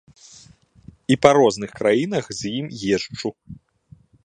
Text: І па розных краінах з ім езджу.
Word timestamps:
І 1.15 1.17
па 1.25 1.29
розных 1.39 1.69
краінах 1.81 2.25
з 2.39 2.55
ім 2.63 2.73
езджу. 2.99 3.35